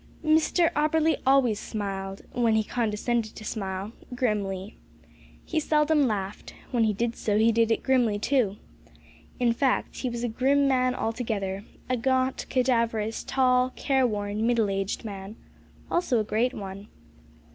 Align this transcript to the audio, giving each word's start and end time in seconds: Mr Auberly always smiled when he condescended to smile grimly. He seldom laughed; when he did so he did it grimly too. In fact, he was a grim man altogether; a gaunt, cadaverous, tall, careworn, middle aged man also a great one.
Mr 0.25 0.73
Auberly 0.73 1.15
always 1.27 1.59
smiled 1.59 2.23
when 2.31 2.55
he 2.55 2.63
condescended 2.63 3.35
to 3.35 3.45
smile 3.45 3.91
grimly. 4.15 4.79
He 5.45 5.59
seldom 5.59 6.07
laughed; 6.07 6.55
when 6.71 6.85
he 6.85 6.91
did 6.91 7.15
so 7.15 7.37
he 7.37 7.51
did 7.51 7.69
it 7.69 7.83
grimly 7.83 8.17
too. 8.17 8.57
In 9.39 9.53
fact, 9.53 9.97
he 9.97 10.09
was 10.09 10.23
a 10.23 10.27
grim 10.27 10.67
man 10.67 10.95
altogether; 10.95 11.65
a 11.87 11.97
gaunt, 11.97 12.47
cadaverous, 12.49 13.23
tall, 13.23 13.73
careworn, 13.75 14.47
middle 14.47 14.71
aged 14.71 15.05
man 15.05 15.35
also 15.91 16.19
a 16.19 16.23
great 16.23 16.55
one. 16.55 16.87